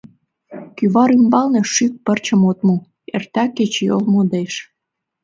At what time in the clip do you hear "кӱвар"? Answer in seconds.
0.77-1.09